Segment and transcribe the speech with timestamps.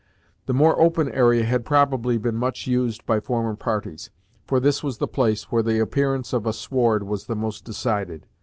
[0.47, 4.09] The more open area had probably been much used by former parties,
[4.47, 8.25] for this was the place where the appearance of a sward was the most decided.